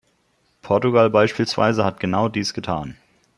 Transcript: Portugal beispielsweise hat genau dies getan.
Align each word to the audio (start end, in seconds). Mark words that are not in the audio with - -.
Portugal 0.63 1.11
beispielsweise 1.11 1.85
hat 1.85 1.99
genau 1.99 2.27
dies 2.27 2.55
getan. 2.55 2.97